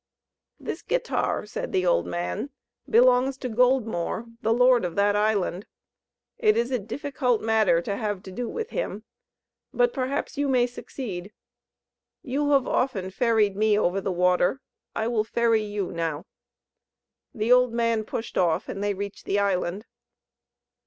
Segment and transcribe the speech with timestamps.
[0.59, 2.49] "This guitar," said the old man,
[2.89, 5.67] "belongs to Goldmore, the lord of that island.
[6.39, 9.03] It is a difficult matter to have to do with him;
[9.71, 11.31] but perhaps you may succeed.
[12.23, 14.59] You have often ferried me over the water;
[14.95, 16.25] I will ferry you now."
[17.35, 19.85] The old man pushed off, and they reached the island.